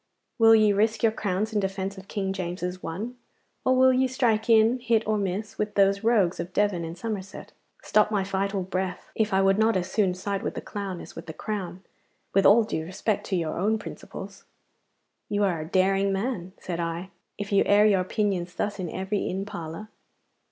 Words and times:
'Will 0.39 0.55
ye 0.55 0.73
risk 0.73 1.03
your 1.03 1.11
crowns 1.11 1.53
in 1.53 1.59
defence 1.59 1.95
of 1.95 2.07
King 2.07 2.33
James's 2.33 2.81
one, 2.81 3.17
or 3.63 3.75
will 3.77 3.93
ye 3.93 4.07
strike 4.07 4.49
in, 4.49 4.79
hit 4.79 5.03
or 5.05 5.15
miss, 5.15 5.59
with 5.59 5.75
these 5.75 6.03
rogues 6.03 6.39
of 6.39 6.53
Devon 6.53 6.83
and 6.83 6.97
Somerset? 6.97 7.51
Stop 7.83 8.09
my 8.09 8.23
vital 8.23 8.63
breath, 8.63 9.11
if 9.13 9.31
I 9.31 9.43
would 9.43 9.59
not 9.59 9.77
as 9.77 9.91
soon 9.91 10.15
side 10.15 10.41
with 10.41 10.55
the 10.55 10.59
clown 10.61 11.01
as 11.01 11.15
with 11.15 11.27
the 11.27 11.33
crown, 11.33 11.83
with 12.33 12.47
all 12.47 12.63
due 12.63 12.83
respect 12.83 13.27
to 13.27 13.35
your 13.35 13.59
own 13.59 13.77
principles!' 13.77 14.43
'You 15.29 15.43
are 15.43 15.61
a 15.61 15.67
daring 15.67 16.11
man,' 16.11 16.53
said 16.59 16.79
I, 16.79 17.11
'if 17.37 17.51
you 17.51 17.63
air 17.67 17.85
your 17.85 18.01
opinions 18.01 18.55
thus 18.55 18.79
in 18.79 18.89
every 18.89 19.27
inn 19.29 19.45
parlour. 19.45 19.89